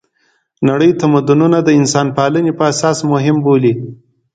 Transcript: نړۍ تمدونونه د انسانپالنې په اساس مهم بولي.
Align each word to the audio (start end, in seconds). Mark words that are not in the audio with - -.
نړۍ 0.69 0.91
تمدونونه 1.01 1.57
د 1.63 1.69
انسانپالنې 1.79 2.51
په 2.59 2.63
اساس 2.71 2.97
مهم 3.11 3.37
بولي. 3.45 3.73